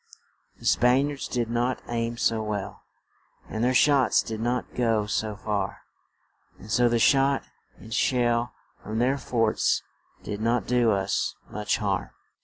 The 0.57 0.65
Span 0.65 1.09
iards 1.09 1.29
did 1.29 1.47
not 1.47 1.83
aim 1.87 2.17
so 2.17 2.41
well, 2.41 2.81
and 3.47 3.63
their 3.63 3.71
shots 3.75 4.23
did 4.23 4.39
not 4.39 4.73
go 4.73 5.05
so 5.05 5.35
far, 5.35 5.83
and 6.57 6.71
so 6.71 6.89
the 6.89 6.97
shot 6.97 7.43
and 7.77 7.93
shell 7.93 8.51
from 8.81 8.97
their 8.97 9.19
forts 9.19 9.83
did 10.23 10.41
not 10.41 10.65
do 10.65 10.89
us 10.89 11.35
much 11.51 11.77
harm. 11.77 12.09